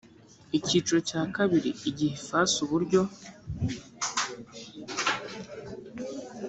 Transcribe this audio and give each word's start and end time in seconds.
icyiciro 0.57 0.99
cya 1.09 1.21
kabiri 1.35 1.69
igihe 1.89 2.13
ifasi 2.21 2.55
uburyo 2.65 3.01